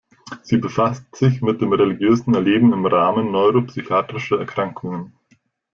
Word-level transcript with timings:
Sie 0.41 0.57
befasst 0.57 1.15
sich 1.15 1.43
mit 1.43 1.61
dem 1.61 1.73
religiösen 1.73 2.33
Erleben 2.33 2.73
im 2.73 2.87
Rahmen 2.87 3.29
neuro-psychiatrischer 3.31 4.39
Erkrankungen. 4.39 5.13